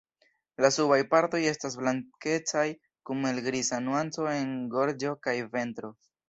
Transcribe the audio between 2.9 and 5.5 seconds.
kun helgriza nuanco en gorĝo kaj